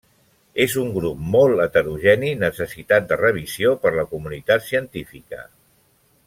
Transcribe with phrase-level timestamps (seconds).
[0.63, 5.47] És un grup molt heterogeni, necessitat de revisió per la comunitat científica.